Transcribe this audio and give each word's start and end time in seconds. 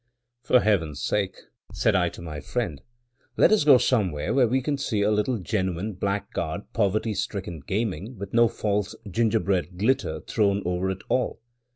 "For 0.41 0.61
Heaven's 0.61 0.99
sake," 0.99 1.35
said 1.73 1.93
I 1.93 2.09
to 2.09 2.23
my 2.23 2.39
friend, 2.39 2.81
"let 3.37 3.51
us 3.51 3.63
go 3.63 3.77
somewhere 3.77 4.33
where 4.33 4.47
we 4.47 4.59
can 4.59 4.79
see 4.79 5.03
a 5.03 5.11
little 5.11 5.37
genuine, 5.37 5.93
blackguard, 5.93 6.61
poverty 6.73 7.13
stricken 7.13 7.59
gaming 7.59 8.17
with 8.17 8.33
no 8.33 8.47
false 8.47 8.95
gingerbread 9.07 9.77
glitter 9.77 10.19
thrown 10.21 10.63
over 10.65 10.89
it 10.89 11.03
all. 11.07 11.39